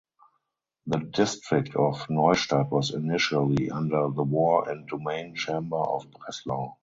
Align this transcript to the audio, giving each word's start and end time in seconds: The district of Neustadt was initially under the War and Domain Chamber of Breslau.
The 0.87 0.97
district 0.97 1.75
of 1.75 2.09
Neustadt 2.09 2.71
was 2.71 2.89
initially 2.91 3.69
under 3.69 4.09
the 4.09 4.23
War 4.23 4.67
and 4.67 4.87
Domain 4.87 5.35
Chamber 5.35 5.77
of 5.77 6.09
Breslau. 6.09 6.77